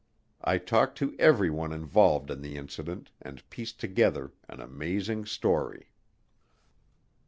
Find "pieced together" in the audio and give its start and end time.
3.51-4.33